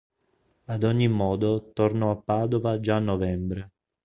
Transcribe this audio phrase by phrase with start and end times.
[0.65, 3.69] Ad ogni modo tornò a Padova già a novembre.